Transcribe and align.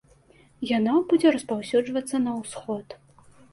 Яно 0.77 0.95
будзе 1.11 1.35
распаўсюджвацца 1.37 2.25
на 2.27 2.35
ўсход. 2.41 2.85